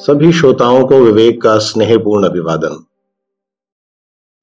सभी 0.00 0.32
श्रोताओं 0.32 0.84
को 0.86 0.98
विवेक 0.98 1.42
का 1.42 1.58
स्नेहपूर्ण 1.58 2.26
अभिवादन। 2.26 2.84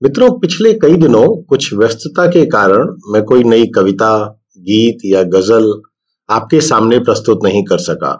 मित्रों, 0.01 0.29
पिछले 0.39 0.73
कई 0.73 0.95
दिनों 0.95 1.43
कुछ 1.43 1.73
व्यस्तता 1.73 2.25
के 2.27 2.45
कारण 2.45 2.93
मैं 3.07 3.23
कोई 3.23 3.43
नई 3.43 3.65
कविता, 3.65 4.41
गीत 4.57 4.97
या 5.05 5.23
गज़ल 5.23 5.81
आपके 6.29 6.61
सामने 6.61 6.99
प्रस्तुत 6.99 7.39
नहीं 7.43 7.63
कर 7.63 7.77
सका। 7.77 8.13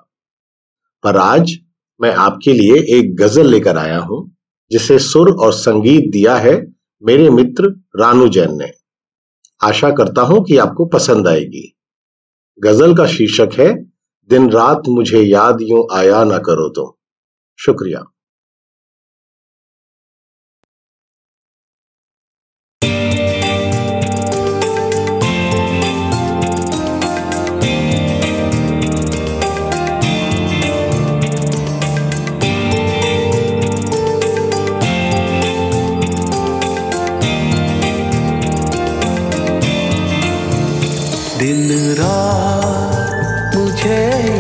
पर 1.04 1.18
आज 1.18 1.56
मैं 2.02 2.14
आपके 2.16 2.54
लिए 2.54 2.82
एक 3.00 3.16
गज़ल 3.16 3.48
लेकर 3.48 3.78
आया 3.78 4.00
हूँ, 4.00 4.36
जिसे 4.72 5.00
सुर 5.00 5.32
और 5.32 5.54
संगीत 5.54 6.12
दिया 6.12 6.36
है 6.36 6.58
मेरे 7.04 7.30
मित्र 7.30 7.74
रानू 8.00 8.30
जैन 8.30 8.58
ने। 8.58 8.72
आशा 9.62 9.92
करता 9.92 10.22
हूँ 10.22 10.46
कि 10.46 10.58
आपको 10.58 10.86
पसंद 10.86 11.28
आएगी। 11.28 11.76
गज़ल 12.60 12.96
का 12.96 13.08
शीर्षक 13.08 13.50
है, 13.54 13.74
दिन 14.30 14.52
रात 14.52 14.88
मुझे 14.90 15.22
याद 15.22 15.58
यूँ 15.62 15.88
आया 15.94 16.24
ना 16.24 16.38
करो 16.38 16.70
तो 16.70 16.97
शुक्रिया। 17.58 18.04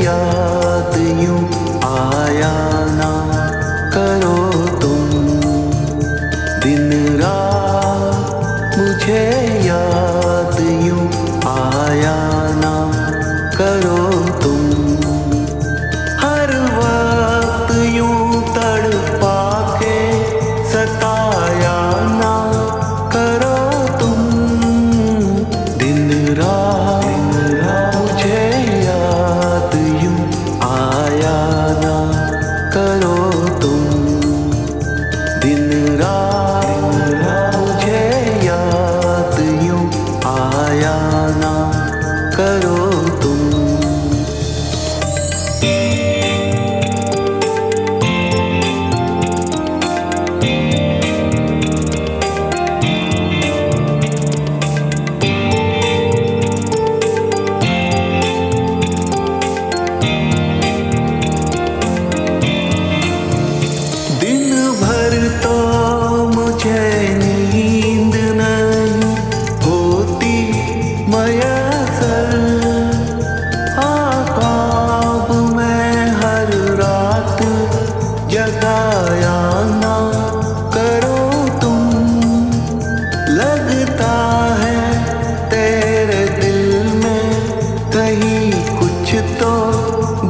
याद 0.03 0.97
यूँ 1.23 1.43
आया। 1.83 2.76
मुझे 9.07 9.67
याद 9.67 10.57
यूँ 10.85 11.03
आया 11.47 12.15
ना 12.55 12.73
करो 13.55 14.01
तुम। 14.41 14.59
हर 16.23 16.51
वक्त 16.73 17.71
यूँ 17.95 18.41
तड़पा 18.57 19.39
के 19.79 19.95
सताया 20.73 21.77
ना 22.19 22.35
करो 23.15 23.55
तुम। 24.01 24.19
दिन 25.79 26.03
रात 26.41 27.07
मुझे 27.95 28.43
याद 28.87 29.75
यूँ 30.03 30.19
आया 30.71 31.37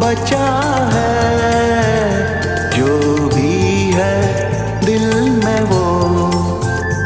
बचा 0.07 0.45
है। 0.94 1.16
जो 2.78 2.94
भी 3.28 3.91
है 3.95 4.16
दिल 4.85 5.07
में 5.44 5.62
वो 5.62 5.84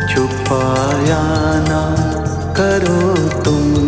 छुपाया 0.10 1.24
ना 1.70 1.84
करो 2.54 3.02
तुम। 3.42 3.81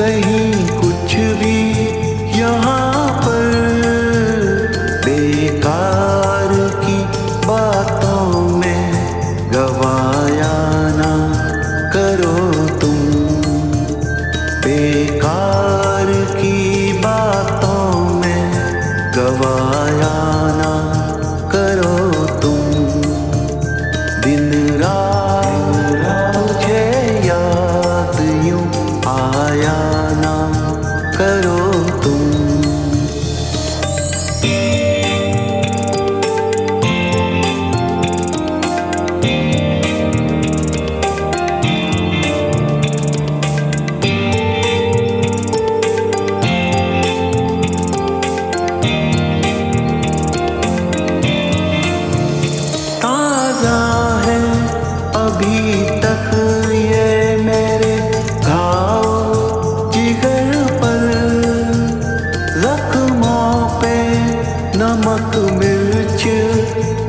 नहीं 0.00 0.66
कुछ 0.80 1.14
भी 1.40 1.56
यहाँ 2.38 3.08
पर। 3.22 3.37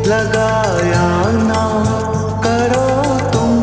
लगाया 0.08 1.08
ना 1.32 1.64
करो 2.46 2.90
तुम। 3.30 3.54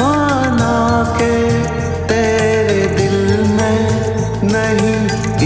माना 0.00 0.76
के 1.18 1.34
तेरे 2.08 2.86
दिल 2.96 3.18
में 3.50 3.80
नहीं 4.52 4.94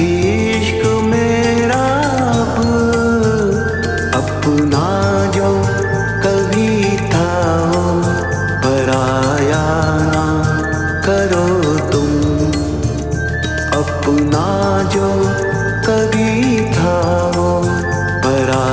इश्क 0.04 0.86
मेरा 1.04 1.84
अब। 2.38 2.54
अपना 4.14 4.86
जो 5.36 5.50
कभी 6.26 6.96
था 7.08 7.30
पराया 8.64 9.66
ना 10.12 10.26
करो 11.06 11.46
तुम। 11.90 12.10
अपना 13.80 14.46
जो 14.94 15.08
कभी 15.88 16.64
था 16.72 16.96
वो 18.58 18.64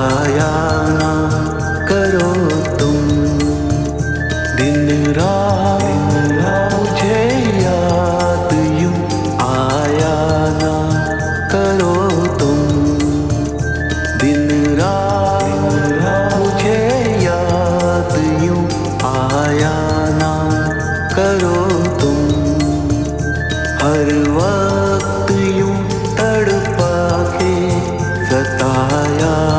ना 0.88 1.12
करो 1.90 2.32
तुम। 2.78 2.98
दिन 4.58 5.06
रात 5.14 5.84
मुझे 6.74 7.20
याद 7.64 8.54
यूँ 8.82 8.94
आया 9.46 10.16
ना 10.62 10.74
करो 11.52 11.96
तुम। 12.38 12.60
दिन 14.22 14.76
रात 14.76 15.46
मुझे 16.38 16.78
याद 17.24 18.44
यूँ 18.44 18.66
आया 19.06 19.76
ना 20.22 20.34
करो 21.16 21.56
तुम। 22.00 22.18
हर 23.84 24.14
वक्त 24.38 25.32
यूँ 25.32 25.78
तड़पा 26.18 27.24
के 27.34 27.56
सताया 28.26 29.55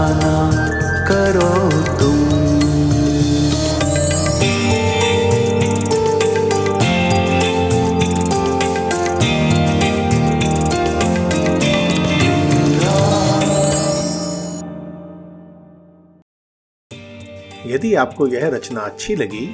यदि 17.77 17.95
आपको 17.95 18.27
यह 18.27 18.47
रचना 18.49 18.81
अच्छी 18.81 19.15
लगी 19.17 19.47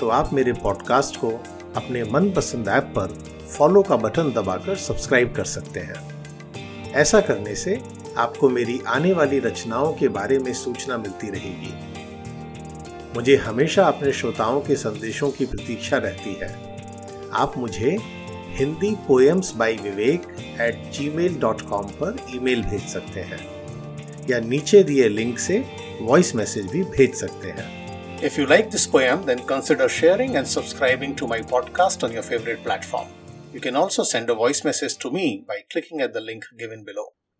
तो 0.00 0.08
आप 0.08 0.32
मेरे 0.32 0.52
पॉडकास्ट 0.52 1.16
को 1.16 1.28
अपने 1.76 2.02
मनपसंद 2.04 2.68
ऐप 2.68 2.92
पर 2.96 3.14
फॉलो 3.50 3.82
का 3.82 3.96
बटन 3.96 4.32
दबाकर 4.32 4.76
सब्सक्राइब 4.76 5.32
कर 5.34 5.44
सकते 5.44 5.80
हैं। 5.80 6.92
ऐसा 6.92 7.20
करने 7.20 7.54
से 7.54 7.78
आपको 8.18 8.48
मेरी 8.48 8.80
आने 8.86 9.12
वाली 9.12 9.38
रचनाओं 9.38 9.92
के 9.92 10.08
बारे 10.08 10.38
में 10.38 10.52
सूचना 10.54 10.98
मिलती 10.98 11.30
रहेगी। 11.30 11.72
मुझे 13.16 13.36
हमेशा 13.36 13.84
अपने 13.84 14.12
श्रोताओं 14.12 14.60
के 14.60 14.76
संदेशों 14.76 15.30
की 15.30 15.46
प्रतीक्षा 15.46 15.96
रहती 15.96 16.38
है। 16.42 16.54
आप 17.32 17.58
मुझे 17.58 17.96
Hindi 18.58 18.94
poems 19.08 19.54
by 19.56 19.76
Vivek 19.76 20.22
at 20.60 20.90
G 20.92 21.10
mail 21.10 21.38
dot 21.40 21.60
com 21.62 21.86
पर 22.02 22.16
ईमेल 22.34 22.62
भेज 22.62 22.82
सकते 22.82 23.20
हैं, 23.20 23.40
या 24.30 24.40
नीचे 24.40 24.82
दिए 24.82 25.08
लिंक 25.08 25.38
से 25.38 25.64
वॉइस 26.01 26.35
मैसेज 26.35 26.65
भी 26.65 26.83
भेज 26.83 27.15
सकते 27.15 27.47
हैं 27.47 27.73
If 28.17 28.37
you 28.39 28.45
like 28.49 28.69
this 28.73 28.87
poem, 28.91 29.23
then 29.25 29.41
consider 29.47 29.87
sharing 29.89 30.37
and 30.37 30.47
subscribing 30.47 31.15
to 31.21 31.27
my 31.27 31.39
podcast 31.49 32.05
on 32.07 32.13
your 32.13 32.23
favorite 32.23 32.63
platform. 32.63 33.09
You 33.53 33.61
can 33.65 33.75
also 33.75 34.03
send 34.03 34.29
a 34.29 34.35
voice 34.35 34.61
message 34.65 34.97
to 35.03 35.11
me 35.11 35.25
by 35.49 35.57
clicking 35.73 36.01
at 36.01 36.13
the 36.13 36.21
link 36.21 36.45
given 36.57 36.85
below. 36.85 37.05